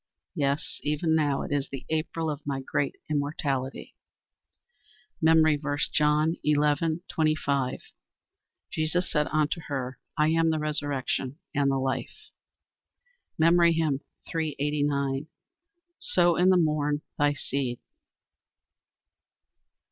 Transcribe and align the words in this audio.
Yes, 0.33 0.79
even 0.81 1.13
now 1.15 1.43
it 1.43 1.51
is 1.51 1.69
the 1.69 1.85
April 1.89 2.31
Of 2.31 2.41
my 2.43 2.59
great 2.59 2.95
immortality." 3.07 3.93
MEMORY 5.21 5.57
VERSE, 5.57 5.89
John 5.93 6.37
11: 6.43 7.03
25 7.07 7.81
"Jesus 8.71 9.11
said 9.11 9.27
unto 9.27 9.61
her, 9.67 9.99
I 10.17 10.29
am 10.29 10.49
the 10.49 10.57
resurrection, 10.57 11.37
and 11.53 11.69
the 11.69 11.77
life." 11.77 12.31
MEMORY 13.37 13.73
HYMN 13.73 13.99
_"Sow 14.27 16.35
in 16.35 16.49
the 16.49 16.57
morn 16.57 17.03
thy 17.19 17.33
seed." 17.33 17.77